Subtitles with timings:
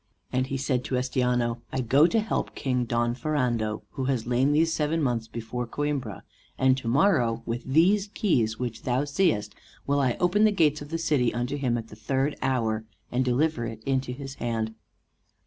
[0.33, 4.51] And he said to Estiano, "I go to help King Don Ferrando, who has lain
[4.51, 6.23] these seven months before Coimbra,
[6.57, 9.53] and to morrow, with these keys which thou seest,
[9.85, 13.23] will I open the gates of the city unto him at the third hour, and
[13.23, 14.73] deliver it into his hand."